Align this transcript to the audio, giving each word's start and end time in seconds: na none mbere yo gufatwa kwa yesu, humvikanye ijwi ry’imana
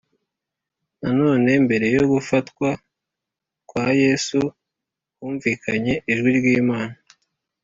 na 1.01 1.09
none 1.19 1.49
mbere 1.65 1.87
yo 1.97 2.03
gufatwa 2.11 2.69
kwa 3.69 3.85
yesu, 4.01 4.39
humvikanye 5.17 5.93
ijwi 6.11 6.29
ry’imana 6.37 6.97